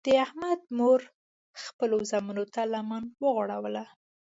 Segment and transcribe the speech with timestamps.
[0.07, 1.01] د احمد مور
[1.63, 3.83] خپلو زمنو ته لمنه وغوړوله.